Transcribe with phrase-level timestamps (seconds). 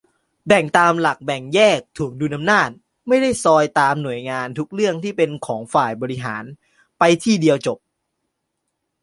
[0.47, 2.69] แบ่งตามหลักแบ่งแยก-ถ่วงดุลอำนาจ
[3.07, 6.43] ไม่ได้ซอยตามหน่วยงาน ทุกเรื่องที่เป็นของฝ่ายบริหาร
[6.99, 7.79] ไป ที่เดียวจบ